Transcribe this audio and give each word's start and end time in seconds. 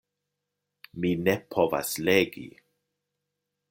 Mi 1.05 1.13
ne 1.27 1.37
povas 1.57 1.95
legi. 2.09 2.47